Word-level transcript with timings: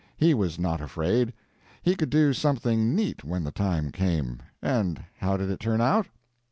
He 0.17 0.33
was 0.33 0.57
not 0.57 0.81
afraid. 0.81 1.31
He 1.83 1.93
could 1.95 2.09
do 2.09 2.33
something 2.33 2.95
neat 2.95 3.23
when 3.23 3.43
the 3.43 3.51
time 3.51 3.91
came. 3.91 4.39
And 4.59 5.03
how 5.19 5.37
did 5.37 5.51
it 5.51 5.59
turn 5.59 5.79
out? 5.79 6.07